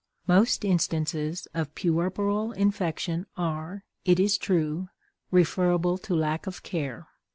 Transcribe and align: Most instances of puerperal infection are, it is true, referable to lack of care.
Most 0.25 0.65
instances 0.65 1.47
of 1.53 1.75
puerperal 1.75 2.53
infection 2.53 3.27
are, 3.37 3.85
it 4.03 4.19
is 4.19 4.39
true, 4.39 4.89
referable 5.29 5.99
to 5.99 6.15
lack 6.15 6.47
of 6.47 6.63
care. 6.63 7.07